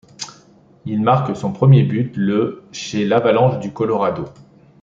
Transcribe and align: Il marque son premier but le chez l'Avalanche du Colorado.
Il 0.87 0.99
marque 1.03 1.35
son 1.35 1.53
premier 1.53 1.83
but 1.83 2.17
le 2.17 2.63
chez 2.71 3.05
l'Avalanche 3.05 3.59
du 3.59 3.71
Colorado. 3.71 4.25